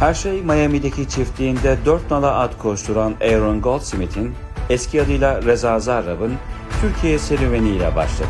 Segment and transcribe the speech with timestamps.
[0.00, 4.34] Her şey Miami'deki çiftliğinde dört nala at koşturan Aaron Goldsmith'in
[4.70, 6.34] eski adıyla Reza Zarrab'ın
[6.80, 8.28] Türkiye serüveniyle başladı.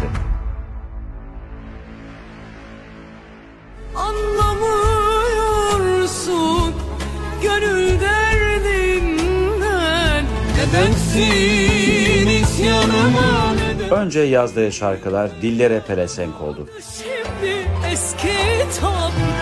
[3.95, 6.75] Anlamıyorsun
[7.43, 9.05] gönül derdinden
[10.57, 16.68] Nedensin isyanıma neden Önce yazdığı şarkılar dillere pelesenk oldu.
[16.80, 18.36] Şimdi eski
[18.80, 19.39] toprağa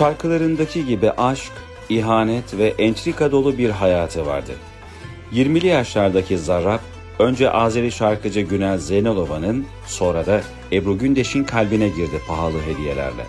[0.00, 1.52] Şarkılarındaki gibi aşk,
[1.88, 4.52] ihanet ve entrika dolu bir hayatı vardı.
[5.32, 6.78] 20'li yaşlardaki Zarrab,
[7.18, 10.40] önce Azeri şarkıcı Günel Zeynalova'nın, sonra da
[10.72, 13.24] Ebru Gündeş'in kalbine girdi pahalı hediyelerle.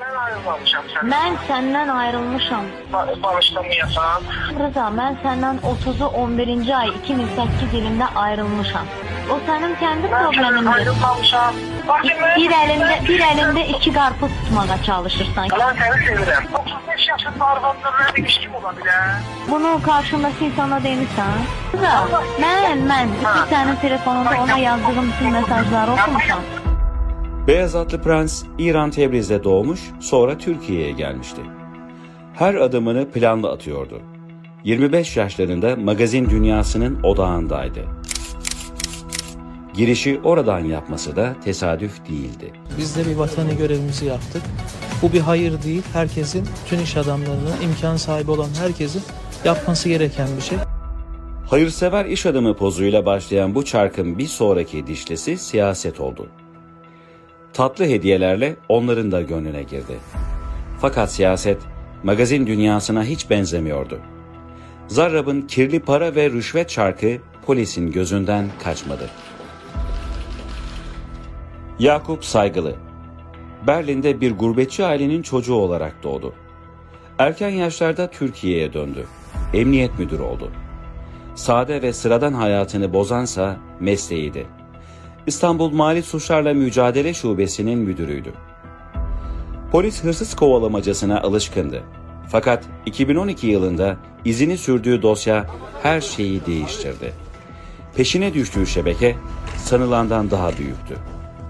[0.00, 1.10] Ben ayrılmamışam sen.
[1.10, 2.64] Ben senden ayrılmışam.
[2.92, 4.22] Ba- Bağışlamayasam.
[4.58, 6.78] Rıza ben senden 30'u 11.
[6.78, 8.86] ay 2008 yılında ayrılmışam.
[9.30, 10.86] O senin kendi Ben senden problemindir.
[11.02, 11.71] Bak şimdi.
[12.36, 15.48] Bir elinde bir elinde iki karpuz tutmaya çalışırsan.
[15.56, 16.44] Ulan seni seviyorum.
[16.54, 18.92] 35 yaşında arvamda böyle bir kim olabilir?
[19.50, 21.26] Bunu karşındaki insana demişsen.
[21.74, 26.40] Rıza ben ben iki tane telefonunda ona yazdığım bütün mesajları okumuşam.
[27.46, 31.40] Beyaz atlı prens İran Tebriz'de doğmuş, sonra Türkiye'ye gelmişti.
[32.34, 34.00] Her adımını planlı atıyordu.
[34.64, 37.80] 25 yaşlarında magazin dünyasının odağındaydı.
[39.74, 42.52] Girişi oradan yapması da tesadüf değildi.
[42.78, 44.42] Biz de bir vatani görevimizi yaptık.
[45.02, 45.82] Bu bir hayır değil.
[45.92, 49.02] Herkesin, tüm iş adamlarının, imkan sahibi olan herkesin
[49.44, 50.58] yapması gereken bir şey.
[51.50, 56.28] Hayırsever iş adamı pozuyla başlayan bu çarkın bir sonraki dişlisi siyaset oldu.
[57.52, 59.98] Tatlı hediyelerle onların da gönlüne girdi.
[60.80, 61.58] Fakat siyaset
[62.02, 63.98] magazin dünyasına hiç benzemiyordu.
[64.88, 69.10] Zarrab'ın kirli para ve rüşvet çarkı polisin gözünden kaçmadı.
[71.78, 72.74] Yakup Saygılı
[73.66, 76.34] Berlin'de bir gurbetçi ailenin çocuğu olarak doğdu.
[77.18, 79.06] Erken yaşlarda Türkiye'ye döndü.
[79.54, 80.50] Emniyet müdürü oldu.
[81.34, 84.46] Sade ve sıradan hayatını bozansa mesleğiydi.
[85.26, 88.32] İstanbul Mali Suçlarla Mücadele Şubesi'nin müdürüydü.
[89.72, 91.82] Polis hırsız kovalamacasına alışkındı.
[92.28, 95.46] Fakat 2012 yılında izini sürdüğü dosya
[95.82, 97.12] her şeyi değiştirdi.
[97.96, 99.16] Peşine düştüğü şebeke
[99.56, 100.96] sanılandan daha büyüktü.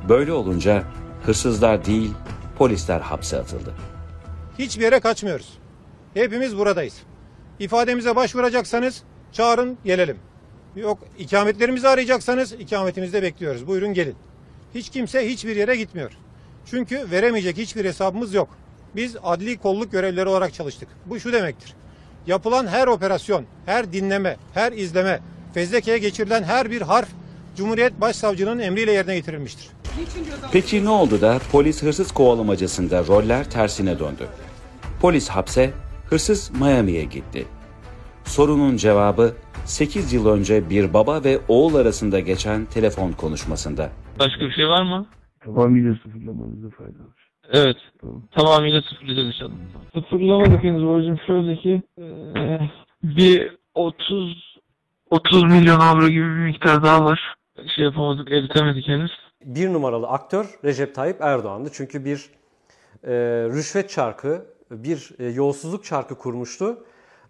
[0.08, 0.84] Böyle olunca
[1.26, 2.10] hırsızlar değil
[2.58, 3.74] polisler hapse atıldı.
[4.58, 5.58] Hiçbir yere kaçmıyoruz.
[6.14, 6.94] Hepimiz buradayız.
[7.58, 9.02] İfademize başvuracaksanız
[9.32, 10.16] çağırın gelelim.
[10.76, 13.66] Yok ikametlerimizi arayacaksanız ikametimizde bekliyoruz.
[13.66, 14.16] Buyurun gelin.
[14.74, 16.12] Hiç kimse hiçbir yere gitmiyor.
[16.66, 18.48] Çünkü veremeyecek hiçbir hesabımız yok.
[18.96, 20.88] Biz adli kolluk görevlileri olarak çalıştık.
[21.06, 21.74] Bu şu demektir.
[22.26, 25.20] Yapılan her operasyon, her dinleme, her izleme,
[25.54, 27.08] fezlekeye geçirilen her bir harf
[27.56, 29.70] Cumhuriyet Başsavcılığının emriyle yerine getirilmiştir.
[30.52, 34.26] Peki ne oldu da polis hırsız kovalamacasında roller tersine döndü?
[35.00, 35.70] Polis hapse,
[36.10, 37.46] hırsız Miami'ye gitti.
[38.24, 39.32] Sorunun cevabı
[39.64, 43.90] 8 yıl önce bir baba ve oğul arasında geçen telefon konuşmasında.
[44.18, 45.06] Başka bir şey var mı?
[45.44, 47.22] Tamamıyla sıfırlamanızda fayda var.
[47.52, 47.76] Evet.
[48.00, 48.22] Tamam.
[48.36, 49.52] Tamamıyla sıfırlayacağız inşallah.
[49.94, 52.70] Sıfırlamadık henüz borcum şöyle ki eee,
[53.02, 54.56] bir 30
[55.10, 57.34] 30 milyon avro gibi bir miktar daha var.
[57.76, 59.10] Şey yapamadık, eritemedik henüz.
[59.44, 61.68] Bir numaralı aktör Recep Tayyip Erdoğan'dı.
[61.72, 62.30] Çünkü bir
[63.04, 63.12] e,
[63.48, 66.84] rüşvet çarkı, bir e, yolsuzluk çarkı kurmuştu.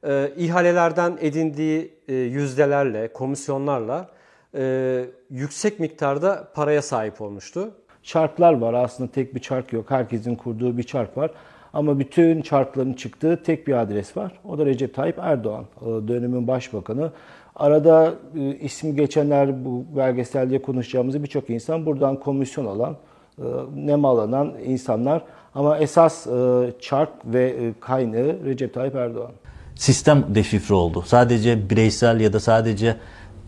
[0.05, 4.11] E, ihalelerden edindiği e, yüzdelerle, komisyonlarla
[4.55, 7.71] e, yüksek miktarda paraya sahip olmuştu.
[8.03, 9.91] Çarklar var aslında tek bir çark yok.
[9.91, 11.31] Herkesin kurduğu bir çark var.
[11.73, 14.41] Ama bütün çarkların çıktığı tek bir adres var.
[14.45, 17.13] O da Recep Tayyip Erdoğan, e, dönemin başbakanı.
[17.57, 22.97] Arada e, ismi geçenler bu belgeselde konuşacağımız birçok insan buradan komisyon alan,
[23.39, 23.43] e,
[23.75, 25.23] nemalanan insanlar.
[25.55, 29.31] Ama esas e, çark ve e, kaynağı Recep Tayyip Erdoğan.
[29.75, 31.05] sistem deşifre oldu.
[31.07, 32.97] Sadece bireysel ya da sadece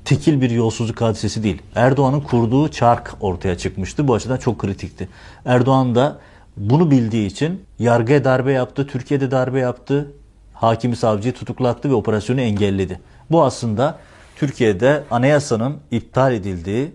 [0.05, 1.63] tekil bir yolsuzluk hadisesi değil.
[1.75, 4.09] Erdoğan'ın kurduğu çark ortaya çıkmıştı.
[4.09, 5.09] Bu açıdan çok kritikti.
[5.45, 6.19] Erdoğan da
[6.57, 10.13] bunu bildiği için yargıya darbe yaptı, Türkiye'de darbe yaptı,
[10.53, 13.01] hakimi savcıyı tutuklattı ve operasyonu engelledi.
[13.35, 13.99] Bu aslında
[14.37, 16.93] Türkiye'de anayasanın iptal edildiği,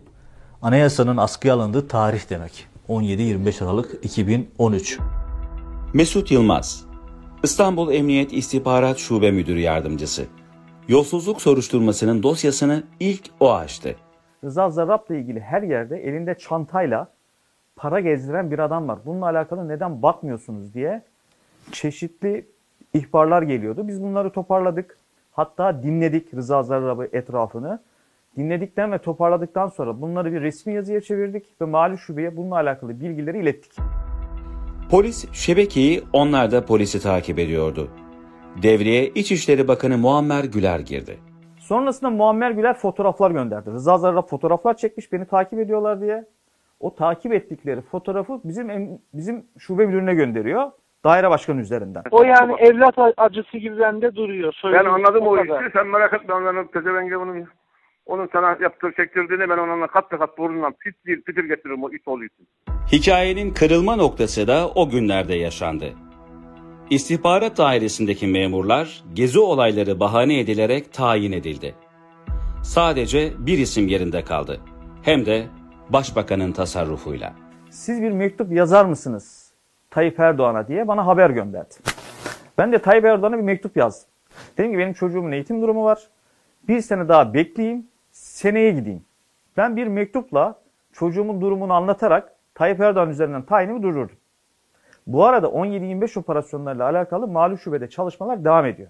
[0.62, 2.68] anayasanın askıya alındığı tarih demek.
[2.90, 5.00] 17-25 Aralık 2013.
[5.94, 6.86] Mesut Yılmaz,
[7.44, 10.26] İstanbul Emniyet İstihbarat Şube Müdürü Yardımcısı.
[10.88, 13.96] Yolsuzluk soruşturmasının dosyasını ilk o açtı.
[14.44, 17.08] Rıza Zarrab'la ilgili her yerde elinde çantayla
[17.76, 19.00] para gezdiren bir adam var.
[19.06, 21.02] Bununla alakalı neden bakmıyorsunuz diye
[21.72, 22.48] çeşitli
[22.94, 23.88] ihbarlar geliyordu.
[23.88, 25.00] Biz bunları toparladık.
[25.32, 27.80] Hatta dinledik Rıza Zarrab'ı etrafını.
[28.38, 33.40] Dinledikten ve toparladıktan sonra bunları bir resmi yazıya çevirdik ve mali şubeye bununla alakalı bilgileri
[33.40, 33.72] ilettik.
[34.92, 37.90] Polis şebekeyi onlar da polisi takip ediyordu.
[38.64, 41.20] Devreye İçişleri Bakanı Muammer Güler girdi.
[41.60, 43.72] Sonrasında Muammer Güler fotoğraflar gönderdi.
[43.72, 46.26] Rıza Zarrab fotoğraflar çekmiş beni takip ediyorlar diye.
[46.80, 50.72] O takip ettikleri fotoğrafı bizim bizim şube müdürüne gönderiyor.
[51.04, 52.04] Daire başkanı üzerinden.
[52.12, 54.54] O yani evlat acısı gibi bende duruyor.
[54.64, 55.64] Ben anladım o kadar.
[55.64, 55.72] işi.
[55.74, 57.48] Sen merak etme onların pezevenge onun,
[58.06, 62.08] onun sana yaptır çektirdiğini ben onunla kat kat burnundan pis bir fitir getiririm o it
[62.08, 62.48] oğlu için.
[62.92, 65.86] Hikayenin kırılma noktası da o günlerde yaşandı.
[66.90, 71.76] İstihbarat dairesindeki memurlar gezi olayları bahane edilerek tayin edildi.
[72.64, 74.60] Sadece bir isim yerinde kaldı.
[75.04, 75.44] Hem de
[75.90, 77.34] başbakanın tasarrufuyla.
[77.70, 79.49] Siz bir mektup yazar mısınız
[79.92, 81.76] Tayyip Erdoğan'a diye bana haber gönderdi.
[82.58, 84.10] Ben de Tayyip Erdoğan'a bir mektup yazdım.
[84.58, 86.08] Dedim ki benim çocuğumun eğitim durumu var.
[86.68, 89.04] Bir sene daha bekleyeyim, seneye gideyim.
[89.58, 90.56] Ben bir mektupla
[90.94, 94.16] çocuğumun durumunu anlatarak Tayyip Erdoğan üzerinden tayinimi durdurdum.
[95.08, 98.90] Bu arada 17-25 operasyonlarıyla alakalı malum şubede çalışmalar devam ediyor.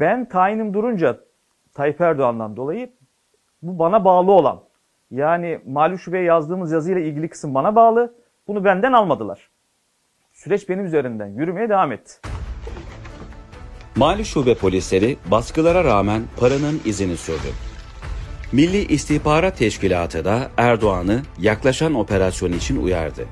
[0.00, 1.18] Ben tayinim durunca
[1.74, 2.92] Tayyip Erdoğan'dan dolayı
[3.62, 4.60] bu bana bağlı olan
[5.10, 8.14] yani malum şubeye yazdığımız yazıyla ilgili kısım bana bağlı.
[8.46, 9.50] Bunu benden almadılar.
[10.32, 12.12] Süreç benim üzerinden yürümeye devam etti.
[13.96, 17.48] Mali şube polisleri baskılara rağmen paranın izini sürdü.
[18.52, 23.26] Milli İstihbarat Teşkilatı da Erdoğan'ı yaklaşan operasyon için uyardı.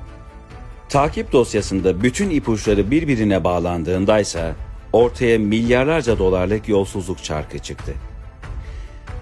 [0.89, 4.55] Takip dosyasında bütün ipuçları birbirine bağlandığındaysa
[4.93, 7.93] ortaya milyarlarca dolarlık yolsuzluk çarkı çıktı.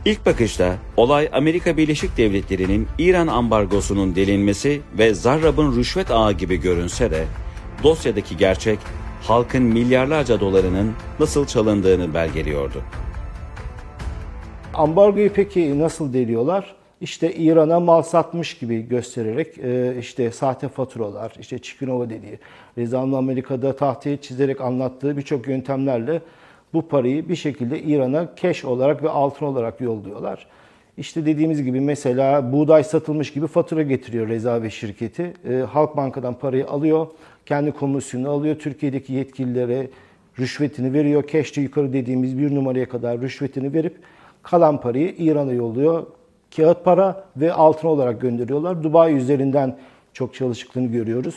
[0.05, 7.11] İlk bakışta olay Amerika Birleşik Devletleri'nin İran ambargosunun delinmesi ve Zarrab'ın rüşvet ağı gibi görünse
[7.11, 7.25] de
[7.83, 8.79] dosyadaki gerçek
[9.23, 12.81] halkın milyarlarca dolarının nasıl çalındığını belgeliyordu.
[14.73, 16.75] Ambargoyu peki nasıl deliyorlar?
[17.01, 22.39] İşte İran'a mal satmış gibi göstererek e, işte sahte faturalar, işte Çikinova dediği,
[22.77, 26.21] Rezanlı Amerika'da tahtaya çizerek anlattığı birçok yöntemlerle
[26.73, 30.47] bu parayı bir şekilde İran'a cash olarak ve altın olarak yolluyorlar.
[30.97, 35.33] İşte dediğimiz gibi mesela buğday satılmış gibi fatura getiriyor Reza ve şirketi.
[35.49, 37.07] E, Halk Banka'dan parayı alıyor,
[37.45, 39.89] kendi komisyonunu alıyor, Türkiye'deki yetkililere
[40.39, 41.23] rüşvetini veriyor.
[41.27, 43.95] Cash'te yukarı dediğimiz bir numaraya kadar rüşvetini verip
[44.43, 46.05] kalan parayı İran'a yolluyor.
[46.55, 48.83] Kağıt para ve altın olarak gönderiyorlar.
[48.83, 49.77] Dubai üzerinden
[50.13, 51.35] çok çalışıklığını görüyoruz.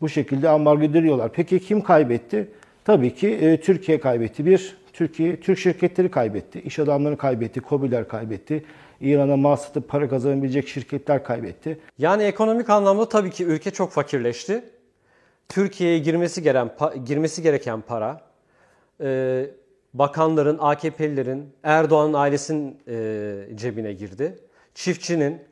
[0.00, 1.30] Bu şekilde ambargo ediliyorlar.
[1.34, 2.48] Peki kim kaybetti?
[2.84, 4.46] Tabii ki e, Türkiye kaybetti.
[4.46, 6.60] Bir, Türkiye, Türk şirketleri kaybetti.
[6.60, 8.64] İş adamları kaybetti, KOBİ'ler kaybetti.
[9.00, 11.80] İran'a mal satıp para kazanabilecek şirketler kaybetti.
[11.98, 14.64] Yani ekonomik anlamda tabii ki ülke çok fakirleşti.
[15.48, 18.20] Türkiye'ye girmesi gereken girmesi gereken para
[19.00, 19.46] e,
[19.94, 24.38] bakanların, AKP'lilerin, Erdoğan'ın ailesinin e, cebine girdi.
[24.74, 25.42] Çiftçinin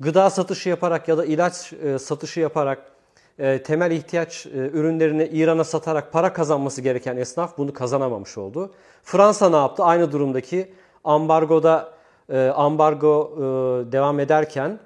[0.00, 2.97] gıda satışı yaparak ya da ilaç e, satışı yaparak
[3.38, 8.70] e, temel ihtiyaç e, ürünlerini İran'a satarak para kazanması gereken esnaf bunu kazanamamış oldu.
[9.02, 9.82] Fransa ne yaptı?
[9.82, 10.72] Aynı durumdaki
[11.04, 11.92] ambargoda
[12.28, 13.42] e, ambargo e,
[13.92, 14.78] devam ederken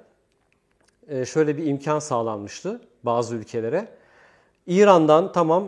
[1.25, 3.87] şöyle bir imkan sağlanmıştı bazı ülkelere.
[4.67, 5.63] İran'dan tamam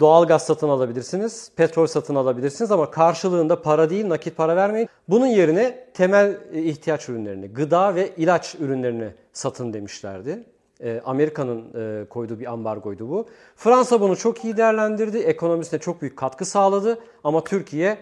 [0.00, 4.88] doğal gaz satın alabilirsiniz, petrol satın alabilirsiniz ama karşılığında para değil nakit para vermeyin.
[5.08, 10.44] Bunun yerine temel ihtiyaç ürünlerini, gıda ve ilaç ürünlerini satın demişlerdi.
[10.80, 13.26] E, Amerika'nın e, koyduğu bir ambargoydu bu.
[13.56, 17.98] Fransa bunu çok iyi değerlendirdi, ekonomisine çok büyük katkı sağladı ama Türkiye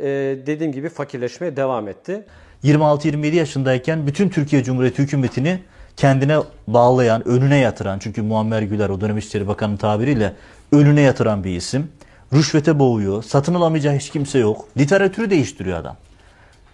[0.00, 0.06] e,
[0.46, 2.24] dediğim gibi fakirleşmeye devam etti.
[2.64, 5.60] 26-27 yaşındayken bütün Türkiye Cumhuriyeti hükümetini
[5.96, 10.32] kendine bağlayan, önüne yatıran çünkü Muammer Güler o dönem İçişleri Bakanı tabiriyle
[10.72, 11.88] önüne yatıran bir isim.
[12.32, 14.68] Rüşvete boğuyor, satın alamayacağı hiç kimse yok.
[14.76, 15.96] Literatürü değiştiriyor adam.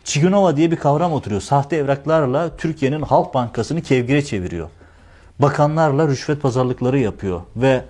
[0.04, 1.40] Çigunova diye bir kavram oturuyor.
[1.40, 4.68] Sahte evraklarla Türkiye'nin Halk Bankası'nı kevgire çeviriyor.
[5.38, 7.84] Bakanlarla rüşvet pazarlıkları yapıyor ve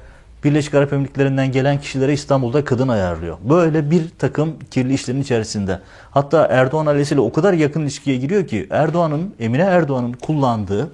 [0.45, 3.37] Birleşik Arap Emirlikleri'nden gelen kişilere İstanbul'da kadın ayarlıyor.
[3.51, 5.81] Böyle bir takım kirli işlerin içerisinde.
[6.11, 10.91] Hatta Erdoğan ailesiyle o kadar yakın ilişkiye giriyor ki Erdoğan'ın, Emine Erdoğan'ın kullandığı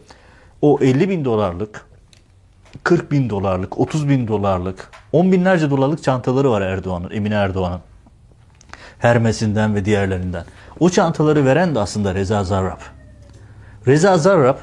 [0.63, 1.87] o 50 bin dolarlık,
[2.85, 7.81] 40 bin dolarlık, 30 bin dolarlık, 10 binlerce dolarlık çantaları var Erdoğan'ın, Emine Erdoğan'ın.
[8.99, 10.45] Hermes'inden ve diğerlerinden.
[10.81, 12.81] O çantaları veren de aslında Reza Zarrab.
[13.87, 14.57] Reza Zarrab,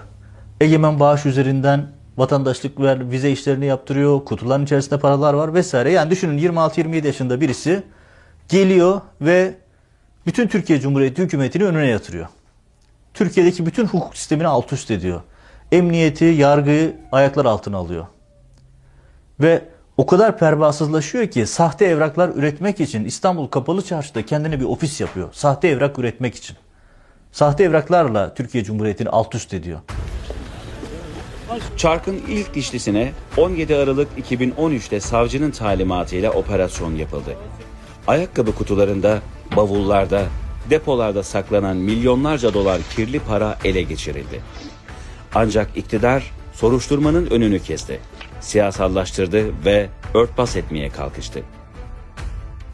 [0.62, 1.88] Egemen Bağış üzerinden
[2.18, 5.92] vatandaşlık ver, vize işlerini yaptırıyor, kutuların içerisinde paralar var vesaire.
[5.92, 7.84] Yani düşünün 26-27 yaşında birisi
[8.50, 9.56] geliyor ve
[10.26, 12.28] bütün Türkiye Cumhuriyeti hükümetini önüne yatırıyor.
[13.14, 15.22] Türkiye'deki bütün hukuk sistemini alt üst ediyor.
[15.72, 18.06] Emniyeti, yargıyı ayaklar altına alıyor.
[19.40, 19.62] Ve
[19.98, 25.30] o kadar pervasızlaşıyor ki sahte evraklar üretmek için İstanbul Kapalı Çarşı'da kendine bir ofis yapıyor.
[25.32, 26.58] Sahte evrak üretmek için.
[27.32, 29.80] Sahte evraklarla Türkiye Cumhuriyeti'ni alt üst ediyor.
[31.78, 37.38] Çark'ın ilk dişlisine 17 Aralık 2013'te savcının talimatıyla operasyon yapıldı.
[38.08, 39.20] Ayakkabı kutularında,
[39.56, 40.24] bavullarda,
[40.70, 44.42] depolarda saklanan milyonlarca dolar kirli para ele geçirildi.
[45.36, 48.00] Ancak iktidar soruşturmanın önünü kesti.
[48.42, 51.44] Siyasallaştırdı ve örtbas etmeye kalkıştı.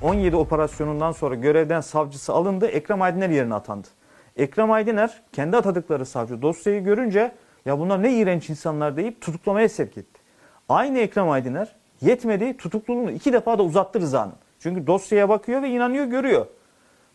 [0.01, 2.68] 17 operasyonundan sonra görevden savcısı alındı.
[2.68, 3.88] Ekrem Aydiner yerine atandı.
[4.38, 7.32] Ekrem Aydiner kendi atadıkları savcı dosyayı görünce
[7.65, 10.22] ya bunlar ne iğrenç insanlar deyip tutuklamaya sevk etti.
[10.70, 14.34] Aynı Ekrem Aydiner yetmedi tutukluluğunu iki defa da uzattı Rıza'nın.
[14.60, 16.46] Çünkü dosyaya bakıyor ve inanıyor görüyor.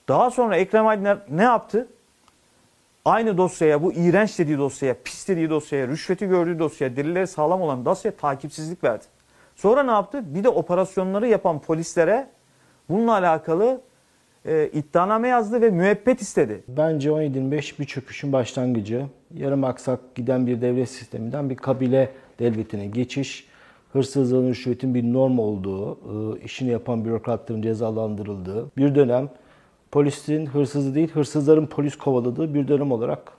[0.08, 1.88] Daha sonra Ekrem Aydiner ne yaptı?
[3.04, 7.84] Aynı dosyaya, bu iğrenç dediği dosyaya, pis dediği dosyaya, rüşveti gördüğü dosyaya, delilleri sağlam olan
[7.84, 9.04] dosyaya takipsizlik verdi.
[9.56, 10.34] Sonra ne yaptı?
[10.34, 12.28] Bir de operasyonları yapan polislere
[12.88, 13.80] bununla alakalı
[14.48, 16.62] e, iddianame yazdı ve müebbet istedi.
[16.68, 19.06] Bence 17-25 bir çöküşün başlangıcı.
[19.34, 23.48] Yarım aksak giden bir devlet sisteminden bir kabile devletine geçiş.
[23.92, 29.28] Hırsızlığın, rüşvetin bir norm olduğu, e, işini yapan bürokratların cezalandırıldığı bir dönem.
[29.92, 33.32] Polisin hırsızı değil, hırsızların polis kovaladığı bir dönem olarak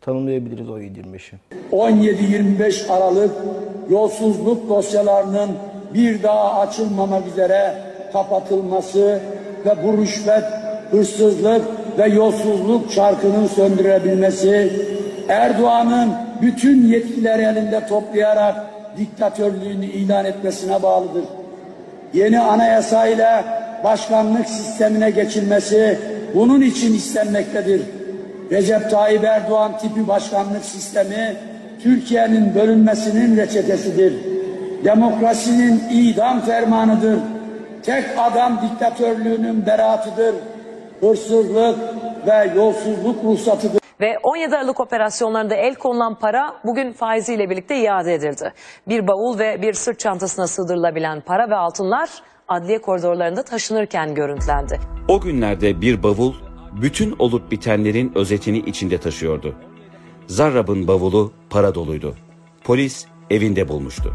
[0.00, 1.38] tanımlayabiliriz 17-25'i.
[1.72, 3.32] 17-25 Aralık
[3.90, 5.50] yolsuzluk dosyalarının
[5.94, 7.74] bir daha açılmamak üzere
[8.12, 9.20] kapatılması
[9.66, 10.44] ve bu rüşvet,
[10.90, 11.62] hırsızlık
[11.98, 14.72] ve yolsuzluk çarkının söndürebilmesi,
[15.28, 18.56] Erdoğan'ın bütün yetkileri elinde toplayarak
[18.98, 21.24] diktatörlüğünü ilan etmesine bağlıdır.
[22.14, 23.44] Yeni anayasa ile
[23.84, 25.98] başkanlık sistemine geçilmesi
[26.34, 27.82] bunun için istenmektedir.
[28.50, 31.36] Recep Tayyip Erdoğan tipi başkanlık sistemi
[31.82, 34.14] Türkiye'nin bölünmesinin reçetesidir.
[34.84, 37.18] Demokrasinin idam fermanıdır.
[37.86, 40.34] Tek adam diktatörlüğünün beraatıdır.
[41.00, 41.78] Hırsızlık
[42.26, 43.80] ve yolsuzluk ruhsatıdır.
[44.00, 48.52] Ve 17 Aralık operasyonlarında el konulan para bugün faiziyle birlikte iade edildi.
[48.88, 52.10] Bir bavul ve bir sırt çantasına sığdırılabilen para ve altınlar
[52.48, 54.80] adliye koridorlarında taşınırken görüntülendi.
[55.08, 56.34] O günlerde bir bavul
[56.82, 59.54] bütün olup bitenlerin özetini içinde taşıyordu.
[60.26, 62.14] Zarrab'ın bavulu para doluydu.
[62.64, 64.14] Polis evinde bulmuştu.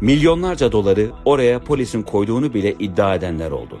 [0.00, 3.78] Milyonlarca doları oraya polisin koyduğunu bile iddia edenler oldu.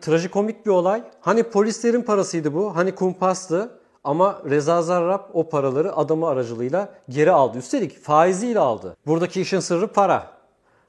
[0.00, 1.02] Trajikomik bir olay.
[1.20, 3.70] Hani polislerin parasıydı bu, hani kumpastı
[4.04, 7.58] ama Reza Zarrab o paraları adamı aracılığıyla geri aldı.
[7.58, 8.96] Üstelik faiziyle aldı.
[9.06, 10.30] Buradaki işin sırrı para.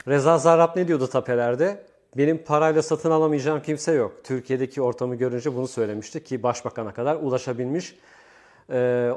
[0.08, 1.86] Reza Zarrab ne diyordu tapelerde?
[2.18, 4.12] Benim parayla satın alamayacağım kimse yok.
[4.24, 7.96] Türkiye'deki ortamı görünce bunu söylemişti ki başbakana kadar ulaşabilmiş,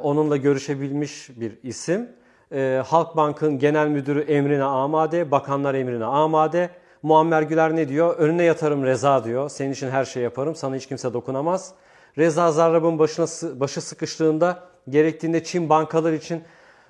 [0.02, 2.08] onunla görüşebilmiş bir isim.
[2.52, 6.70] E, Halkbank'ın genel müdürü emrine amade, bakanlar emrine amade.
[7.02, 8.16] Muammer Güler ne diyor?
[8.16, 9.48] Önüne yatarım Reza diyor.
[9.48, 11.72] Senin için her şey yaparım, sana hiç kimse dokunamaz.
[12.18, 13.26] Reza Zarrab'ın başına
[13.60, 16.42] başı sıkıştığında gerektiğinde Çin bankalar için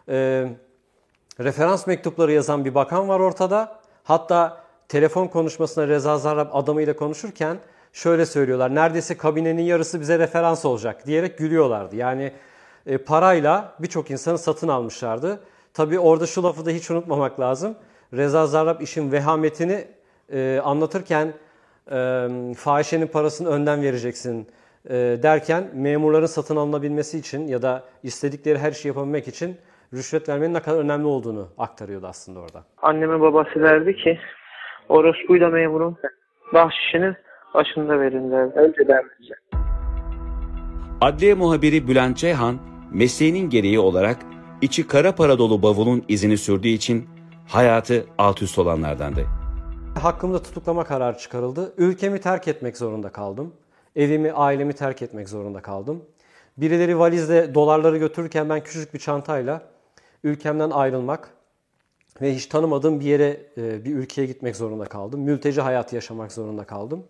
[0.08, 0.48] e,
[1.40, 3.80] referans mektupları yazan bir bakan var ortada.
[4.04, 7.58] Hatta telefon konuşmasında Reza Zarrab adamıyla konuşurken
[7.92, 8.74] şöyle söylüyorlar.
[8.74, 11.96] Neredeyse kabinenin yarısı bize referans olacak diyerek gülüyorlardı.
[11.96, 12.32] Yani
[12.86, 15.40] e, parayla birçok insanı satın almışlardı.
[15.74, 17.74] Tabii orada şu lafı da hiç unutmamak lazım.
[18.14, 19.84] Reza Zarrab işin vehametini
[20.32, 21.32] e, anlatırken
[21.92, 24.46] e, fahişenin parasını önden vereceksin
[24.90, 29.56] e, derken memurların satın alınabilmesi için ya da istedikleri her şeyi yapabilmek için
[29.94, 32.64] rüşvet vermenin ne kadar önemli olduğunu aktarıyordu aslında orada.
[32.82, 34.18] Anneme babası derdi ki
[34.88, 35.96] orospuyla memurun
[36.54, 37.16] bahşişini
[37.54, 38.58] başında verin derdi.
[38.58, 39.02] Önce ben
[41.00, 42.58] Adliye muhabiri Bülent Ceyhan,
[42.92, 44.16] mesleğinin gereği olarak
[44.62, 47.08] içi kara para dolu bavulun izini sürdüğü için
[47.48, 49.26] hayatı alt üst olanlardandı.
[50.00, 51.74] Hakkımda tutuklama kararı çıkarıldı.
[51.76, 53.52] Ülkemi terk etmek zorunda kaldım.
[53.96, 56.02] Evimi, ailemi terk etmek zorunda kaldım.
[56.56, 59.62] Birileri valizle dolarları götürürken ben küçük bir çantayla
[60.24, 61.28] ülkemden ayrılmak
[62.20, 65.20] ve hiç tanımadığım bir yere, e, bir ülkeye gitmek zorunda kaldım.
[65.20, 67.04] Mülteci hayatı yaşamak zorunda kaldım.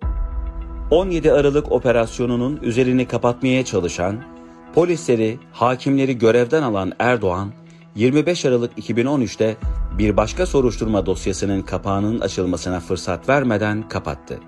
[0.90, 4.31] 17 Aralık operasyonunun üzerini kapatmaya çalışan,
[4.74, 7.52] polisleri, hakimleri görevden alan Erdoğan,
[7.94, 9.56] 25 Aralık 2013'te
[9.98, 14.38] bir başka soruşturma dosyasının kapağının açılmasına fırsat vermeden kapattı.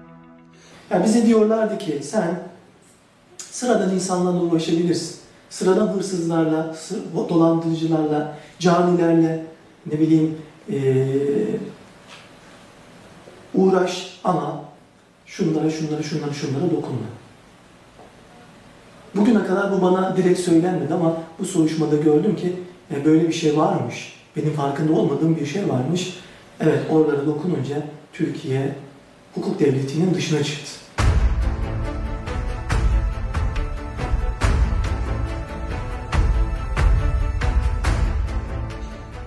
[0.91, 2.43] Yani bize diyorlardı ki sen
[3.39, 5.17] sıradan insanlarla uğraşabilirsin.
[5.51, 6.77] Sıradan hırsızlarla,
[7.29, 9.47] dolandırıcılarla, canilerle
[9.87, 10.39] ne bileyim
[10.73, 11.07] ee,
[13.55, 14.65] uğraş ama
[15.27, 17.07] şunlara şunlara şunlara şunlara dokunma.
[19.17, 22.53] Bugüne kadar bu bana direkt söylenmedi ama bu soruşmada gördüm ki
[22.95, 24.13] e, böyle bir şey varmış.
[24.37, 26.19] Benim farkında olmadığım bir şey varmış.
[26.61, 27.77] Evet oralara dokununca
[28.13, 28.75] Türkiye
[29.35, 30.71] hukuk devletinin dışına çıktı.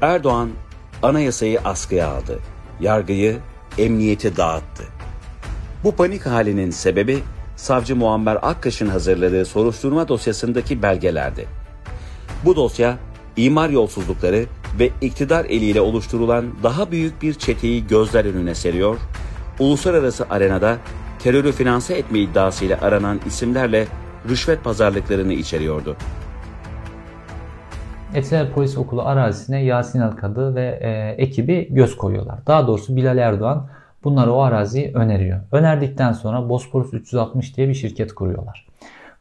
[0.02, 0.50] Erdoğan
[1.04, 2.40] anayasayı askıya aldı.
[2.80, 3.38] Yargıyı,
[3.78, 4.84] emniyeti dağıttı.
[5.84, 7.24] Bu panik halinin sebebi
[7.58, 11.48] savcı Muammer Akkaş'ın hazırladığı soruşturma dosyasındaki belgelerdi.
[12.46, 12.98] Bu dosya
[13.38, 14.46] imar yolsuzlukları
[14.80, 18.98] ve iktidar eliyle oluşturulan daha büyük bir çeteyi gözler önüne seriyor,
[19.60, 20.78] uluslararası arenada
[21.20, 23.88] terörü finanse etme iddiasıyla aranan isimlerle
[24.30, 25.96] rüşvet pazarlıklarını içeriyordu.
[28.16, 32.40] Etiler Polis Okulu arazisine Yasin Alkadı ve e, ekibi göz koyuyorlar.
[32.48, 33.70] Daha doğrusu Bilal Erdoğan
[34.08, 35.40] bunlara o araziyi öneriyor.
[35.52, 38.68] Önerdikten sonra Bosporus 360 diye bir şirket kuruyorlar.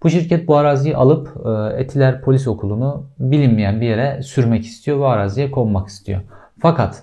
[0.03, 5.07] Bu şirket bu araziyi alıp e, Etiler Polis Okulu'nu bilinmeyen bir yere sürmek istiyor ve
[5.07, 6.21] araziye konmak istiyor.
[6.59, 7.03] Fakat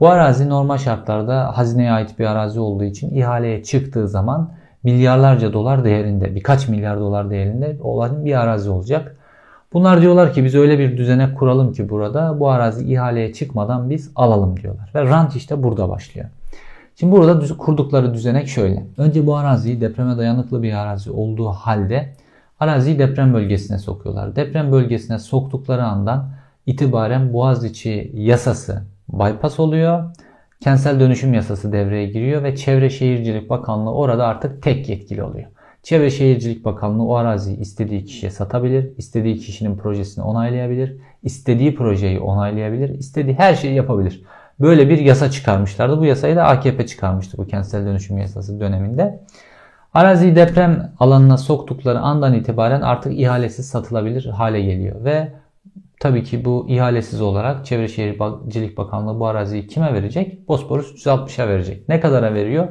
[0.00, 5.84] bu arazi normal şartlarda hazineye ait bir arazi olduğu için ihaleye çıktığı zaman milyarlarca dolar
[5.84, 9.16] değerinde, birkaç milyar dolar değerinde olan bir arazi olacak.
[9.72, 14.10] Bunlar diyorlar ki biz öyle bir düzenek kuralım ki burada bu arazi ihaleye çıkmadan biz
[14.16, 14.90] alalım diyorlar.
[14.94, 16.28] Ve rant işte burada başlıyor.
[17.00, 18.86] Şimdi burada kurdukları düzenek şöyle.
[18.96, 22.14] Önce bu araziyi depreme dayanıklı bir arazi olduğu halde
[22.60, 24.36] araziyi deprem bölgesine sokuyorlar.
[24.36, 26.30] Deprem bölgesine soktukları andan
[26.66, 30.16] itibaren Boğaziçi yasası bypass oluyor.
[30.60, 35.46] Kentsel dönüşüm yasası devreye giriyor ve Çevre Şehircilik Bakanlığı orada artık tek yetkili oluyor.
[35.82, 42.88] Çevre Şehircilik Bakanlığı o araziyi istediği kişiye satabilir, istediği kişinin projesini onaylayabilir, istediği projeyi onaylayabilir,
[42.88, 44.22] istediği her şeyi yapabilir.
[44.60, 46.00] Böyle bir yasa çıkarmışlardı.
[46.00, 49.20] Bu yasayı da AKP çıkarmıştı bu kentsel dönüşüm yasası döneminde.
[49.94, 55.32] Araziyi deprem alanına soktukları andan itibaren artık ihalesiz satılabilir hale geliyor ve
[56.00, 60.48] tabii ki bu ihalesiz olarak Çevre Şehircilik Bakanlığı bu araziyi kime verecek?
[60.48, 61.88] Bosporus 360'a verecek.
[61.88, 62.68] Ne kadara veriyor?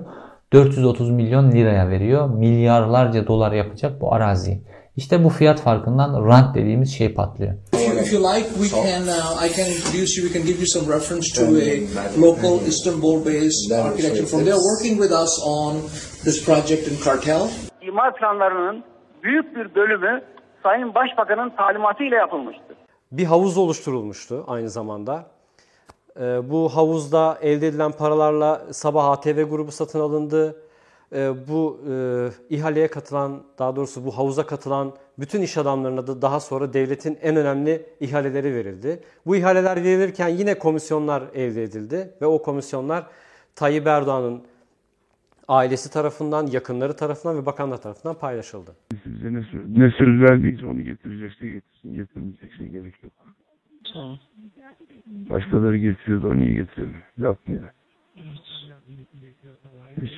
[0.53, 2.29] 430 milyon liraya veriyor.
[2.29, 4.61] Milyarlarca dolar yapacak bu araziyi.
[4.95, 7.53] İşte bu fiyat farkından rant dediğimiz şey patlıyor.
[7.99, 9.07] If you, if you like, we can.
[9.07, 10.23] Uh, I can introduce you.
[10.27, 11.69] We can give you some reference to a
[12.27, 14.45] local Istanbul-based architecture firm.
[14.45, 15.71] They're working with us on
[16.25, 17.49] this project in Kartel.
[17.81, 18.83] İmar planlarının
[19.23, 20.21] büyük bir bölümü
[20.63, 22.77] Sayın Başbakan'ın talimatıyla yapılmıştır.
[23.11, 25.25] Bir havuz oluşturulmuştu aynı zamanda.
[26.19, 30.55] Ee, Bu havuzda elde edilen paralarla Sabah ATV grubu satın alındı.
[31.13, 31.95] Ee, Bu e,
[32.49, 37.35] ihaleye katılan, daha doğrusu bu havuza katılan bütün iş adamlarına da daha sonra devletin en
[37.35, 38.99] önemli ihaleleri verildi.
[39.25, 43.07] Bu ihaleler verilirken yine komisyonlar elde edildi ve o komisyonlar
[43.55, 44.41] Tayyip Erdoğan'ın
[45.47, 48.75] ailesi tarafından, yakınları tarafından ve bakanlar tarafından paylaşıldı.
[49.03, 53.13] Size ne, ne söz verdiyse onu getirecekse getirsin, getirmeyecekse gerek yok.
[55.05, 57.03] Başkaları getiriyordu, o niye getirdi?
[57.19, 57.73] Laf mı ya?
[60.01, 60.13] Hiç.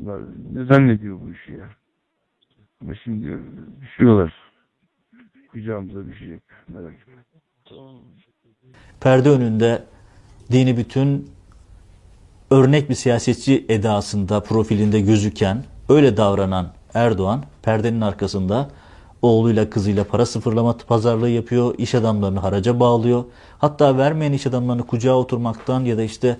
[0.00, 0.20] Bunlar
[0.52, 1.68] ne zannediyor bu işi ya?
[2.80, 3.38] Ama şimdi
[3.80, 4.34] düşüyorlar.
[5.52, 6.42] Kucağımıza düşecek.
[6.68, 7.14] Merak etme.
[9.00, 9.84] perde önünde
[10.52, 11.30] dini bütün
[12.50, 18.70] örnek bir siyasetçi edasında, profilinde gözüken, öyle davranan Erdoğan perdenin arkasında
[19.22, 23.24] oğluyla kızıyla para sıfırlama pazarlığı yapıyor, iş adamlarını haraca bağlıyor.
[23.58, 26.36] Hatta vermeyen iş adamlarını kucağa oturmaktan ya da işte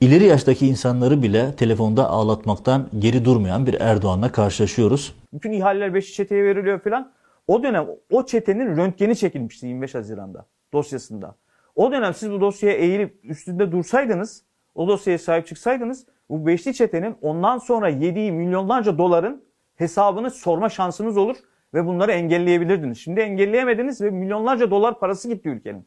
[0.00, 5.14] ileri yaştaki insanları bile telefonda ağlatmaktan geri durmayan bir Erdoğan'la karşılaşıyoruz.
[5.32, 7.12] Bütün ihaleler Beşik çeteye veriliyor falan.
[7.48, 11.36] O dönem o çetenin röntgeni çekilmişti 25 Haziran'da dosyasında.
[11.74, 14.42] O dönem siz bu dosyaya eğilip üstünde dursaydınız,
[14.74, 19.44] o dosyaya sahip çıksaydınız bu beşli çetenin ondan sonra yediği milyonlarca doların
[19.76, 21.36] hesabını sorma şansınız olur
[21.74, 22.98] ve bunları engelleyebilirdiniz.
[22.98, 25.86] Şimdi engelleyemediniz ve milyonlarca dolar parası gitti ülkenin.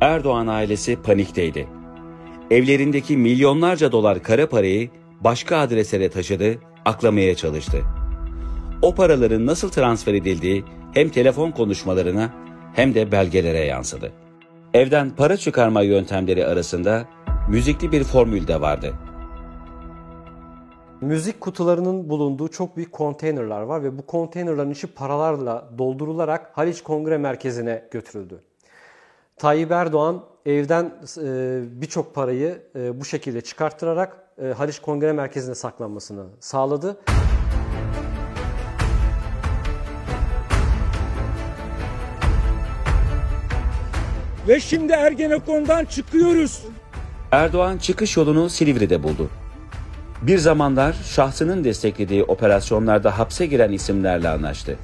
[0.00, 1.68] Erdoğan ailesi panikteydi.
[2.50, 7.82] Evlerindeki milyonlarca dolar kara parayı başka adreslere taşıdı, aklamaya çalıştı.
[8.82, 12.34] O paraların nasıl transfer edildiği hem telefon konuşmalarına
[12.74, 14.12] hem de belgelere yansıdı.
[14.74, 17.04] Evden para çıkarma yöntemleri arasında
[17.48, 18.94] müzikli bir formül de vardı.
[21.00, 27.18] Müzik kutularının bulunduğu çok büyük konteynerler var ve bu konteynerların içi paralarla doldurularak Haliç Kongre
[27.18, 28.42] Merkezi'ne götürüldü.
[29.36, 36.26] Tayyip Erdoğan evden e, birçok parayı e, bu şekilde çıkarttırarak e, Haliç Kongre Merkezi'ne saklanmasını
[36.40, 36.96] sağladı.
[44.48, 46.62] Ve şimdi Ergenekon'dan çıkıyoruz.
[47.32, 49.30] Erdoğan çıkış yolunu Silivri'de buldu.
[50.22, 54.78] Bir zamanlar şahsının desteklediği operasyonlarda hapse giren isimlerle anlaştı.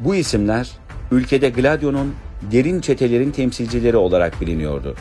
[0.00, 0.70] Bu isimler
[1.10, 4.94] ülkede Gladio'nun derin çetelerin temsilcileri olarak biliniyordu.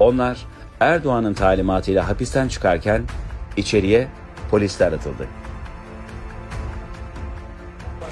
[0.00, 0.46] Onlar
[0.80, 3.02] Erdoğan'ın talimatıyla hapisten çıkarken
[3.56, 4.08] içeriye
[4.50, 5.26] polisler atıldı.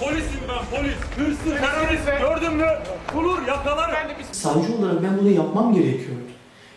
[0.00, 0.94] Polisim ben polis.
[1.16, 2.06] Hırsız, terörist.
[2.20, 2.66] Gördün mü?
[3.14, 3.94] bulur yakalarım.
[4.32, 6.22] Savcı olarak ben bunu yapmam gerekiyordu.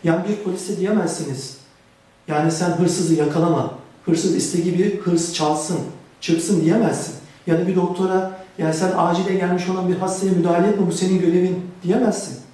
[0.03, 1.57] Yani bir polise diyemezsiniz.
[2.27, 3.73] Yani sen hırsızı yakalama.
[4.05, 5.79] Hırsız istediği bir hırs çalsın,
[6.21, 7.15] çıksın diyemezsin.
[7.47, 11.19] Ya da bir doktora yani sen acile gelmiş olan bir hastaya müdahale etme bu senin
[11.19, 12.45] görevin diyemezsin.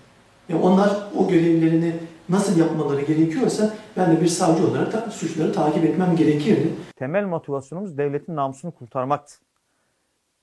[0.49, 1.95] Ya onlar o görevlerini
[2.29, 6.73] nasıl yapmaları gerekiyorsa ben de bir savcı olarak da suçları takip etmem gerekirdi.
[6.95, 9.33] Temel motivasyonumuz devletin namusunu kurtarmaktı.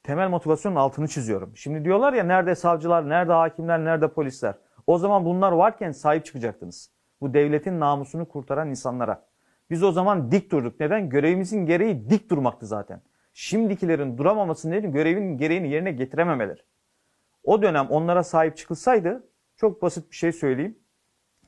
[0.03, 1.57] Temel motivasyonun altını çiziyorum.
[1.57, 4.55] Şimdi diyorlar ya nerede savcılar, nerede hakimler, nerede polisler.
[4.87, 6.91] O zaman bunlar varken sahip çıkacaktınız.
[7.21, 9.25] Bu devletin namusunu kurtaran insanlara.
[9.71, 10.81] Biz o zaman dik durduk.
[10.81, 11.11] Neden?
[11.11, 13.01] Görevimizin gereği dik durmaktı zaten.
[13.41, 16.61] Şimdikilerin duramaması nedeni görevinin gereğini yerine getirememeleri.
[17.45, 20.79] O dönem onlara sahip çıkılsaydı çok basit bir şey söyleyeyim.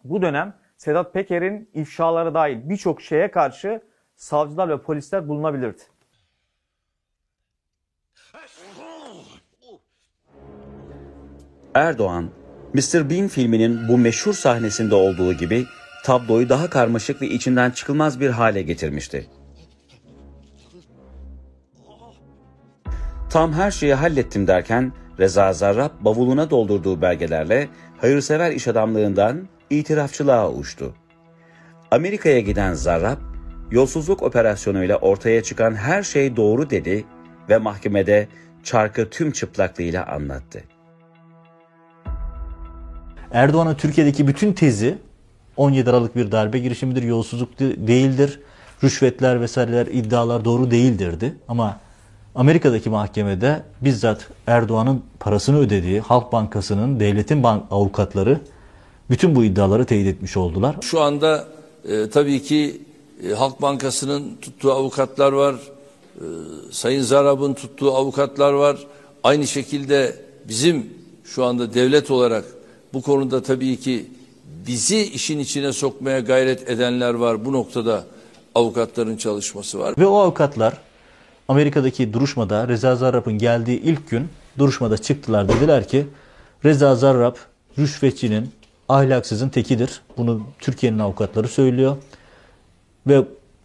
[0.05, 3.83] Bu dönem Sedat Peker'in ifşaları dahil birçok şeye karşı
[4.17, 5.83] savcılar ve polisler bulunabilirdi.
[11.75, 12.31] Erdoğan,
[12.75, 13.11] Mr.
[13.11, 15.65] Bean filminin bu meşhur sahnesinde olduğu gibi
[16.05, 19.40] tabloyu daha karmaşık ve içinden çıkılmaz bir hale getirmişti.
[23.31, 30.95] Tam her şeyi hallettim derken Reza Zarrab bavuluna doldurduğu belgelerle hayırsever iş adamlığından itirafçılığa uçtu.
[31.91, 33.17] Amerika'ya giden Zarrab,
[33.71, 37.05] yolsuzluk operasyonuyla ortaya çıkan her şey doğru dedi
[37.49, 38.29] ve mahkemede
[38.63, 40.65] çarkı tüm çıplaklığıyla anlattı.
[43.33, 44.99] Erdoğan'ın Türkiye'deki bütün tezi
[45.57, 48.41] 17 Aralık bir darbe girişimidir, yolsuzluk de- değildir,
[48.85, 51.35] rüşvetler vesaireler iddialar doğru değildirdi.
[51.49, 51.81] Ama
[52.35, 58.41] Amerika'daki mahkemede bizzat Erdoğan'ın parasını ödediği Halk Bankası'nın, devletin bank avukatları
[59.11, 60.77] bütün bu iddiaları teyit etmiş oldular.
[60.81, 61.47] Şu anda
[61.89, 62.83] e, tabii ki
[63.29, 65.55] e, Halk Bankası'nın tuttuğu avukatlar var.
[65.55, 66.25] E,
[66.71, 68.77] Sayın Zarab'ın tuttuğu avukatlar var.
[69.25, 70.17] Aynı şekilde
[70.49, 70.87] bizim
[71.25, 72.45] şu anda devlet olarak
[72.93, 74.07] bu konuda tabii ki
[74.67, 77.45] bizi işin içine sokmaya gayret edenler var.
[77.45, 78.05] Bu noktada
[78.55, 79.95] avukatların çalışması var.
[79.99, 80.75] Ve o avukatlar
[81.51, 86.07] Amerika'daki duruşmada Reza Zarrab'ın geldiği ilk gün duruşmada çıktılar dediler ki
[86.65, 87.37] Reza Zarrab
[87.79, 88.51] rüşvetçinin
[88.89, 90.03] ahlaksızın tekidir.
[90.17, 91.97] Bunu Türkiye'nin avukatları söylüyor.
[93.07, 93.25] Ve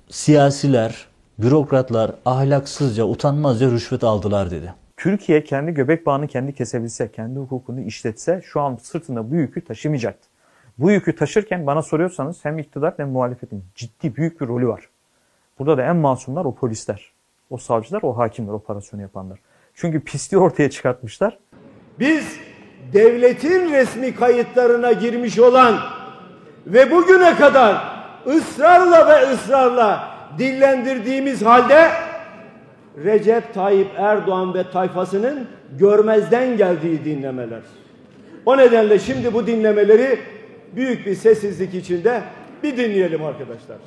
[0.09, 1.05] siyasiler,
[1.39, 4.73] bürokratlar ahlaksızca, utanmazca rüşvet aldılar dedi.
[4.97, 10.27] Türkiye kendi göbek bağını kendi kesebilse, kendi hukukunu işletse şu an sırtında bu yükü taşımayacaktı.
[10.77, 14.89] Bu yükü taşırken bana soruyorsanız hem iktidar hem muhalefetin ciddi büyük bir rolü var.
[15.59, 17.14] Burada da en masumlar o polisler,
[17.49, 19.39] o savcılar, o hakimler, operasyonu yapanlar.
[19.73, 21.37] Çünkü pisliği ortaya çıkartmışlar.
[21.99, 22.37] Biz
[22.93, 25.79] devletin resmi kayıtlarına girmiş olan
[26.67, 27.95] ve bugüne kadar
[28.27, 31.91] ısrarla ve ısrarla dillendirdiğimiz halde
[33.03, 35.47] Recep Tayyip Erdoğan ve tayfasının
[35.79, 37.61] görmezden geldiği dinlemeler.
[38.45, 40.19] O nedenle şimdi bu dinlemeleri
[40.75, 42.21] büyük bir sessizlik içinde
[42.63, 43.77] bir dinleyelim arkadaşlar.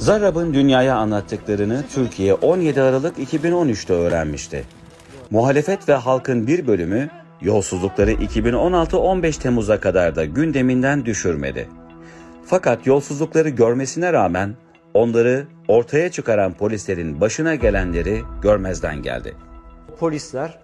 [0.00, 4.64] Zarrab'ın dünyaya anlattıklarını Türkiye 17 Aralık 2013'te öğrenmişti.
[5.30, 7.10] Muhalefet ve halkın bir bölümü
[7.40, 11.68] yolsuzlukları 2016-15 Temmuz'a kadar da gündeminden düşürmedi.
[12.46, 14.54] Fakat yolsuzlukları görmesine rağmen
[14.94, 19.34] onları ortaya çıkaran polislerin başına gelenleri görmezden geldi.
[19.98, 20.58] Polisler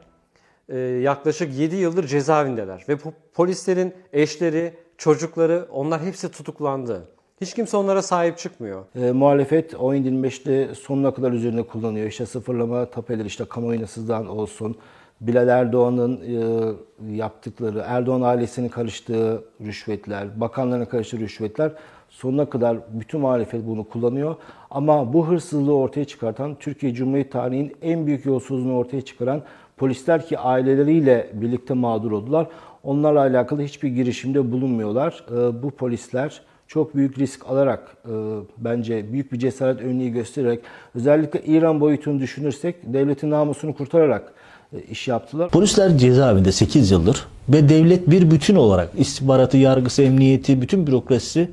[0.69, 2.97] e, yaklaşık 7 yıldır cezaevindeler ve
[3.35, 7.16] polislerin eşleri, çocukları onlar hepsi tutuklandı.
[7.41, 8.85] Hiç kimse onlara sahip çıkmıyor.
[8.95, 12.07] E, muhalefet 17-25'te sonuna kadar üzerine kullanıyor.
[12.07, 14.77] İşte sıfırlama tapeler, işte kamuoyuna sızan olsun.
[15.21, 21.73] Bilal Erdoğan'ın e, yaptıkları, Erdoğan ailesinin karıştığı rüşvetler, bakanların karıştığı rüşvetler
[22.09, 24.37] sonuna kadar bütün muhalefet bunu kullanıyor.
[24.71, 29.43] Ama bu hırsızlığı ortaya çıkartan, Türkiye Cumhuriyeti tarihinin en büyük yolsuzluğunu ortaya çıkaran
[29.77, 32.47] polisler ki aileleriyle birlikte mağdur oldular.
[32.83, 35.25] Onlarla alakalı hiçbir girişimde bulunmuyorlar.
[35.31, 38.13] E, bu polisler çok büyük risk alarak e,
[38.59, 40.61] bence büyük bir cesaret örneği göstererek
[40.95, 44.33] özellikle İran boyutunu düşünürsek devletin namusunu kurtararak
[44.73, 45.51] e, iş yaptılar.
[45.51, 51.51] Polisler cezaevinde 8 yıldır ve devlet bir bütün olarak istihbaratı, yargısı, emniyeti, bütün bürokrasisi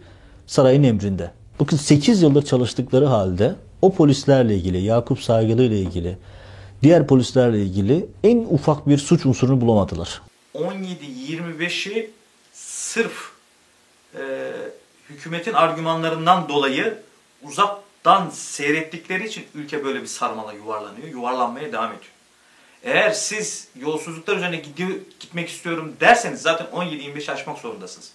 [0.48, 1.32] sarayın emrinde.
[1.60, 6.18] Bakın 8 yıldır çalıştıkları halde o polislerle ilgili, Yakup Saygılı ile ilgili,
[6.84, 10.22] diğer polislerle ilgili en ufak bir suç unsurunu bulamadılar.
[10.56, 12.10] 17-25'i
[12.54, 13.32] sırf
[14.16, 14.22] e,
[15.14, 16.98] hükümetin argümanlarından dolayı
[17.44, 22.12] uzaktan seyrettikleri için ülke böyle bir sarmala yuvarlanıyor, yuvarlanmaya devam ediyor.
[22.84, 24.62] Eğer siz yolsuzluklar üzerine
[25.20, 28.12] gitmek istiyorum derseniz zaten 17-25 aşmak zorundasınız.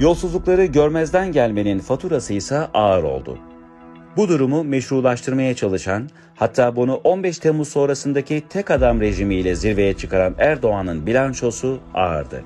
[0.00, 3.38] Yolsuzlukları görmezden gelmenin faturası ise ağır oldu.
[4.16, 11.06] Bu durumu meşrulaştırmaya çalışan, hatta bunu 15 Temmuz sonrasındaki tek adam rejimiyle zirveye çıkaran Erdoğan'ın
[11.06, 12.44] bilançosu ağırdı.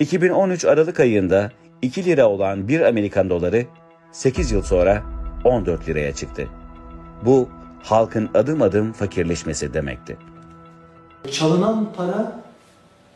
[0.00, 1.50] 2013 Aralık ayında
[1.82, 3.66] 2 lira olan 1 Amerikan doları
[4.12, 5.02] 8 yıl sonra
[5.44, 6.48] 14 liraya çıktı.
[7.24, 7.48] Bu
[7.82, 10.16] halkın adım adım fakirleşmesi demekti.
[11.30, 12.40] Çalınan para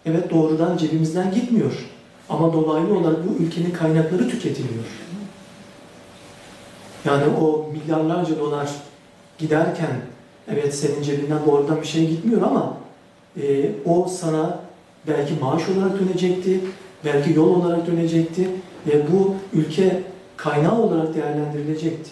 [0.06, 1.72] evet doğrudan cebimizden gitmiyor.
[2.28, 4.84] Ama dolaylı olarak bu ülkenin kaynakları tüketiliyor.
[7.04, 8.70] Yani o milyarlarca dolar
[9.38, 10.00] giderken
[10.48, 12.76] evet senin cebinden doğrudan bir şey gitmiyor ama
[13.42, 14.60] e, o sana
[15.06, 16.60] belki maaş olarak dönecekti,
[17.04, 18.48] belki yol olarak dönecekti
[18.86, 20.02] ve bu ülke
[20.36, 22.10] kaynağı olarak değerlendirilecekti.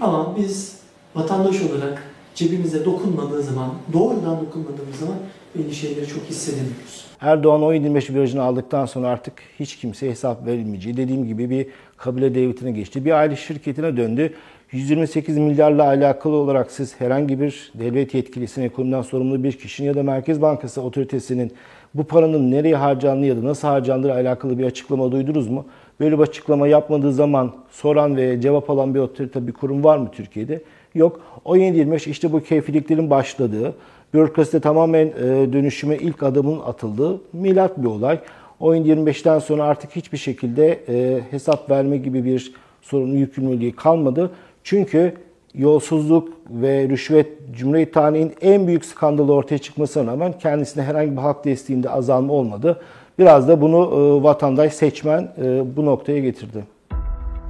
[0.00, 0.80] Ama biz
[1.14, 2.02] vatandaş olarak
[2.34, 5.16] cebimize dokunmadığı zaman, doğrudan dokunmadığımız zaman
[5.54, 7.06] belli şeyleri çok hissedemiyoruz.
[7.20, 11.66] Erdoğan 17-25 virajını aldıktan sonra artık hiç kimseye hesap verilmeyeceği, dediğim gibi bir
[11.96, 13.04] kabile devletine geçti.
[13.04, 14.32] Bir aile şirketine döndü.
[14.72, 20.02] 128 milyarla alakalı olarak siz herhangi bir devlet yetkilisinin, ekonomiden sorumlu bir kişinin ya da
[20.02, 21.52] Merkez Bankası otoritesinin
[21.98, 25.64] bu paranın nereye harcandığı ya da nasıl harcandığı alakalı bir açıklama duydunuz mu?
[26.00, 30.08] Böyle bir açıklama yapmadığı zaman soran ve cevap alan bir otorite, bir kurum var mı
[30.12, 30.62] Türkiye'de?
[30.94, 31.20] Yok.
[31.44, 33.74] 17-25 işte bu keyfiliklerin başladığı,
[34.14, 38.18] bürokraside tamamen e, dönüşüme ilk adımın atıldığı milat bir olay.
[38.60, 44.30] 17-25'ten sonra artık hiçbir şekilde e, hesap verme gibi bir sorunun yükümlülüğü kalmadı.
[44.64, 45.12] Çünkü
[45.56, 51.44] yolsuzluk ve rüşvet Cumhuriyet tarihinin en büyük skandalı ortaya çıkmasına rağmen kendisine herhangi bir halk
[51.44, 52.80] desteğinde azalma olmadı.
[53.18, 56.64] Biraz da bunu e, vatandaş, seçmen e, bu noktaya getirdi.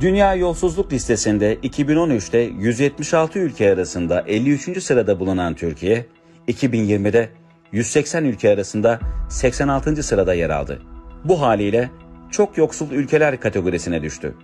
[0.01, 4.83] Dünya Yolsuzluk Listesi'nde 2013'te 176 ülke arasında 53.
[4.83, 6.07] sırada bulunan Türkiye,
[6.49, 7.29] 2020'de
[7.73, 10.03] 180 ülke arasında 86.
[10.03, 10.83] sırada yer aldı.
[11.25, 11.91] Bu haliyle
[12.31, 14.35] çok yoksul ülkeler kategorisine düştü.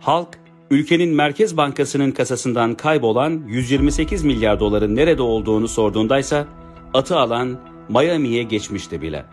[0.00, 0.28] Halk,
[0.72, 6.46] ülkenin Merkez Bankası'nın kasasından kaybolan 128 milyar doların nerede olduğunu sorduğundaysa
[6.94, 7.58] atı alan
[7.88, 9.24] Miami'ye geçmişti bile.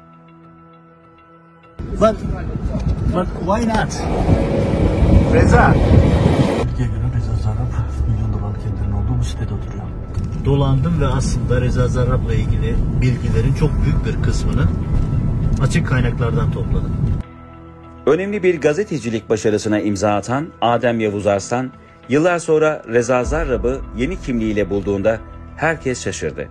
[1.79, 2.15] But,
[3.15, 3.93] but why not?
[5.33, 5.75] Reza.
[6.61, 7.71] Türkiye Reza Zarrab
[8.07, 9.83] milyon dolarlık ederin olduğu bu sitede oturuyor.
[10.45, 14.67] Dolandım ve aslında Reza Zarrab'la ilgili bilgilerin çok büyük bir kısmını
[15.61, 17.08] açık kaynaklardan topladım.
[18.09, 21.71] Önemli bir gazetecilik başarısına imza atan Adem Yavuz Arslan,
[22.09, 25.19] yıllar sonra Reza Zarrab'ı yeni kimliğiyle bulduğunda
[25.57, 26.47] herkes şaşırdı.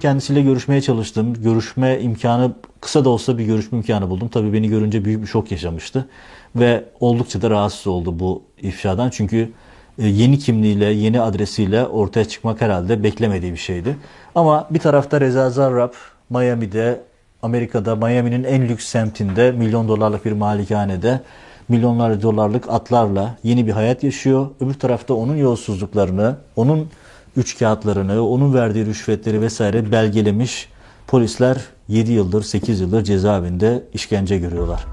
[0.00, 1.34] Kendisiyle görüşmeye çalıştım.
[1.34, 4.28] Görüşme imkanı, kısa da olsa bir görüşme imkanı buldum.
[4.28, 6.08] Tabii beni görünce büyük bir şok yaşamıştı.
[6.56, 9.10] Ve oldukça da rahatsız oldu bu ifşadan.
[9.10, 9.50] Çünkü
[9.98, 13.96] e, yeni kimliğiyle, yeni adresiyle ortaya çıkmak herhalde beklemediği bir şeydi.
[14.34, 15.92] Ama bir tarafta Reza Zarrab,
[16.30, 17.00] Miami'de,
[17.42, 21.20] Amerika'da, Miami'nin en lüks semtinde, milyon dolarlık bir malikanede,
[21.68, 24.46] milyonlarca dolarlık atlarla yeni bir hayat yaşıyor.
[24.60, 26.88] Öbür tarafta onun yolsuzluklarını, onun
[27.36, 30.68] üç kağıtlarını, onun verdiği rüşvetleri vesaire belgelemiş
[31.06, 31.56] polisler
[31.88, 34.86] 7 yıldır, 8 yıldır cezaevinde işkence görüyorlar.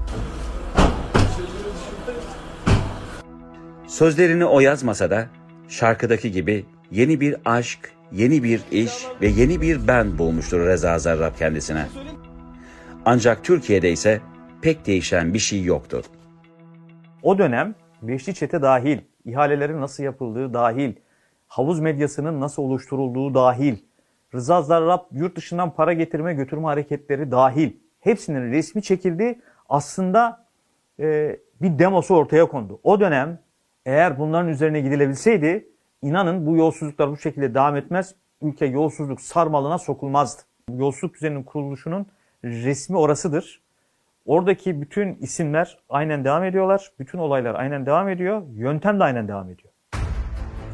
[3.86, 5.26] Sözlerini o yazmasa da
[5.68, 11.38] şarkıdaki gibi yeni bir aşk, yeni bir iş ve yeni bir ben bulmuştur Reza Zarrab
[11.38, 11.86] kendisine.
[13.10, 14.20] Ancak Türkiye'de ise
[14.62, 16.02] pek değişen bir şey yoktu.
[17.22, 20.92] O dönem Beşli Çete dahil, ihalelerin nasıl yapıldığı dahil,
[21.46, 23.76] havuz medyasının nasıl oluşturulduğu dahil,
[24.34, 29.40] Rıza Zarrab yurt dışından para getirme götürme hareketleri dahil hepsinin resmi çekildi.
[29.68, 30.46] Aslında
[31.00, 32.80] e, bir demosu ortaya kondu.
[32.82, 33.38] O dönem
[33.86, 35.68] eğer bunların üzerine gidilebilseydi
[36.02, 38.14] inanın bu yolsuzluklar bu şekilde devam etmez.
[38.42, 40.42] Ülke yolsuzluk sarmalına sokulmazdı.
[40.70, 42.06] Yolsuzluk düzeninin kuruluşunun
[42.44, 43.60] resmi orasıdır.
[44.24, 46.90] Oradaki bütün isimler aynen devam ediyorlar.
[46.98, 48.42] Bütün olaylar aynen devam ediyor.
[48.54, 49.72] Yöntem de aynen devam ediyor.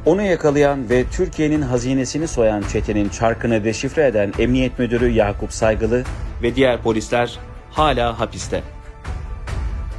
[0.07, 6.05] Onu yakalayan ve Türkiye'nin hazinesini soyan çetenin çarkını deşifre eden Emniyet Müdürü Yakup Saygılı
[6.43, 7.39] ve diğer polisler
[7.71, 8.63] hala hapiste.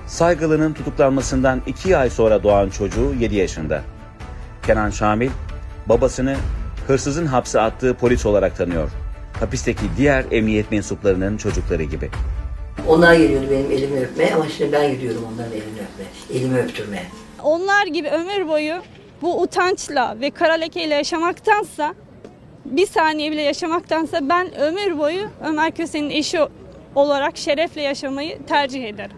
[0.07, 3.81] Saygılı'nın tutuklanmasından iki ay sonra doğan çocuğu 7 yaşında.
[4.63, 5.29] Kenan Şamil,
[5.85, 6.35] babasını
[6.87, 9.04] hırsızın hapse attığı polis olarak tanıyor.
[9.39, 12.09] Hapisteki diğer emniyet mensuplarının çocukları gibi.
[12.87, 17.03] Onlar geliyordu benim elimi öpmeye ama şimdi ben gidiyorum onların elini öpmeye, elimi öptürmeye.
[17.43, 18.75] Onlar gibi ömür boyu
[19.21, 21.95] bu utançla ve kara lekeyle yaşamaktansa
[22.65, 26.39] bir saniye bile yaşamaktansa ben ömür boyu Ömer Köse'nin eşi
[26.95, 29.17] olarak şerefle yaşamayı tercih ederim.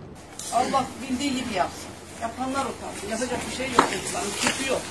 [0.53, 1.87] Allah bildiği gibi yapsın.
[2.21, 3.09] Yapanlar utansın.
[3.11, 4.27] Yapacak bir şey yok çocukların.
[4.29, 4.81] Suçu yok.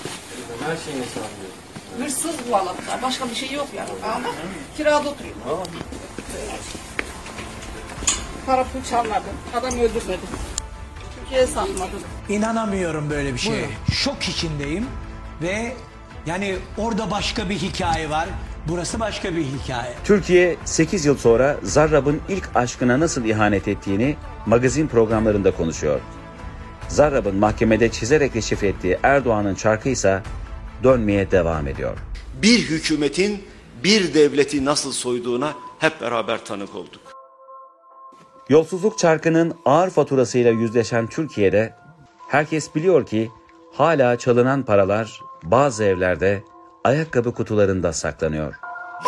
[0.67, 1.53] Her şeyini sağlıyor.
[1.99, 3.03] Hırsız bu Allah'ta.
[3.03, 3.89] Başka bir şey yok yani.
[4.05, 4.29] Ama
[4.77, 5.35] kirada oturuyor.
[8.47, 9.25] Para pul çalmadı.
[9.55, 10.21] Adam öldürmedi.
[11.19, 12.01] Türkiye'ye satmadım.
[12.29, 13.69] İnanamıyorum böyle bir şeye.
[13.93, 14.87] Şok içindeyim
[15.43, 15.73] ve
[16.27, 18.29] yani orada başka bir hikaye var.
[18.69, 19.95] Burası başka bir hikaye.
[20.05, 26.01] Türkiye 8 yıl sonra Zarrab'ın ilk aşkına nasıl ihanet ettiğini magazin programlarında konuşuyor.
[26.89, 30.23] Zarrab'ın mahkemede çizerek deşifre ettiği Erdoğan'ın çarkı ise
[30.85, 31.99] dönmeye devam ediyor.
[32.43, 33.45] bir hükümetin
[33.85, 37.01] bir devleti nasıl soyduğuna hep beraber tanık olduk.
[38.49, 41.75] Yolsuzluk çarkının ağır faturasıyla yüzleşen Türkiye'de
[42.29, 43.31] herkes biliyor ki
[43.73, 46.45] hala çalınan paralar bazı evlerde
[46.85, 48.55] ayakkabı kutularında saklanıyor.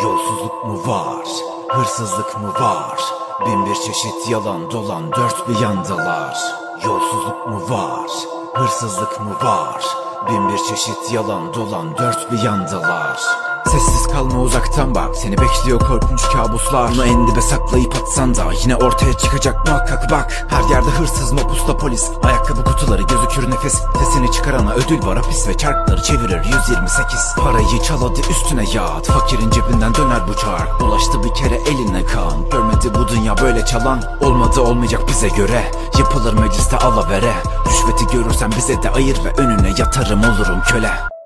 [0.03, 1.27] Yolsuzluk mu var?
[1.69, 2.99] Hırsızlık mı var?
[3.45, 6.37] Bin bir çeşit yalan dolan dört bir yandalar.
[6.85, 8.09] Yolsuzluk mu var?
[8.53, 9.83] Hırsızlık mı var?
[10.27, 13.48] Bin bir çeşit yalan dolan dört bir yandalar.
[13.65, 15.15] Sessiz kalma uzaktan bak.
[15.15, 16.91] Seni bekliyor korkunç kabuslar.
[16.91, 20.45] Bunu en dibe saklayıp atsan da Yine ortaya çıkacak muhakkak bak.
[20.49, 22.09] Her yerde hırsız mopusla polis.
[22.23, 23.81] Ayakkabı kutuları gözükür nefes.
[23.99, 26.43] Sesini çıkarana ödül var hapis Ve çarkları çevirir.
[26.43, 30.81] 128 Parayı çal hadi üstüne yat Fakirin cebinden döner bu çark.
[30.81, 32.49] Ulaştı bir kere eline kan.
[32.51, 34.03] Görmedi bu dünya böyle çalan.
[34.21, 35.71] Olmadı olmayacak bize göre.
[35.99, 37.33] Yapılır mecliste alavere.
[37.65, 41.18] Rüşveti görürsen bize de ayır Ve önüne yatarım olurum köle